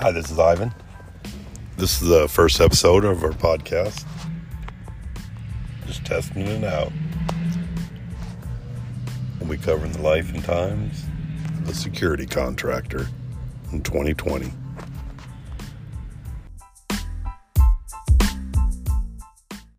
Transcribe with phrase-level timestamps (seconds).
[0.00, 0.72] Hi, this is Ivan.
[1.76, 4.06] This is the first episode of our podcast.
[5.88, 6.92] Just testing it out.
[9.40, 11.02] We'll be covering the life and times
[11.58, 13.08] of a security contractor
[13.72, 14.52] in 2020.